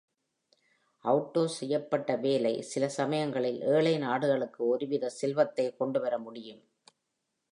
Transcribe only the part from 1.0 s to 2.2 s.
outsource செய்யப்பட்ட